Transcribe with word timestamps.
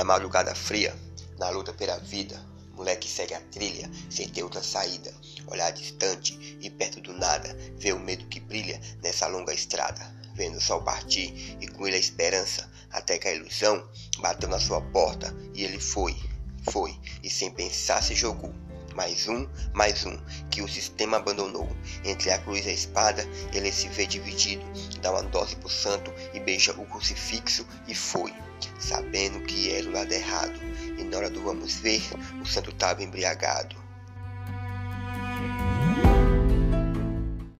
Na 0.00 0.04
madrugada 0.04 0.54
fria, 0.54 0.96
na 1.38 1.50
luta 1.50 1.74
pela 1.74 1.98
vida, 1.98 2.42
moleque 2.72 3.06
segue 3.06 3.34
a 3.34 3.40
trilha 3.52 3.90
sem 4.08 4.26
ter 4.26 4.42
outra 4.42 4.62
saída. 4.62 5.12
Olhar 5.46 5.70
distante 5.72 6.56
e 6.58 6.70
perto 6.70 7.02
do 7.02 7.12
nada, 7.12 7.54
vê 7.76 7.92
o 7.92 7.98
medo 7.98 8.24
que 8.28 8.40
brilha 8.40 8.80
nessa 9.02 9.26
longa 9.26 9.52
estrada. 9.52 10.00
Vendo 10.34 10.56
o 10.56 10.60
sol 10.60 10.80
partir 10.80 11.58
e 11.60 11.68
com 11.68 11.86
ele 11.86 11.96
a 11.96 11.98
esperança, 11.98 12.66
até 12.90 13.18
que 13.18 13.28
a 13.28 13.34
ilusão 13.34 13.86
bateu 14.20 14.48
na 14.48 14.58
sua 14.58 14.80
porta 14.80 15.36
e 15.52 15.64
ele 15.64 15.78
foi, 15.78 16.16
foi 16.70 16.98
e 17.22 17.28
sem 17.28 17.50
pensar 17.50 18.02
se 18.02 18.14
jogou. 18.14 18.54
Mais 18.94 19.28
um, 19.28 19.46
mais 19.74 20.06
um, 20.06 20.18
que 20.50 20.62
o 20.62 20.68
sistema 20.68 21.18
abandonou. 21.18 21.68
Entre 22.06 22.30
a 22.30 22.38
cruz 22.38 22.64
e 22.64 22.70
a 22.70 22.72
espada, 22.72 23.22
ele 23.52 23.70
se 23.70 23.86
vê 23.90 24.06
dividido. 24.06 24.64
Dá 25.02 25.10
uma 25.10 25.24
dose 25.24 25.56
pro 25.56 25.68
santo 25.68 26.10
e 26.32 26.40
beija 26.40 26.72
o 26.72 26.86
crucifixo 26.86 27.66
e 27.86 27.94
foi 27.94 28.32
sabendo 28.80 29.40
que 29.42 29.70
era 29.70 29.88
o 29.88 29.92
lado 29.92 30.12
errado. 30.12 30.58
E 30.98 31.04
na 31.04 31.18
hora 31.18 31.30
do 31.30 31.42
vamos 31.42 31.76
ver, 31.76 32.02
o 32.42 32.46
santo 32.46 32.70
estava 32.70 33.02
embriagado. 33.02 33.79